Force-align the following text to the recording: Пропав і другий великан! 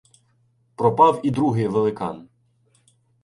Пропав 0.75 1.19
і 1.23 1.31
другий 1.31 1.67
великан! 1.67 2.27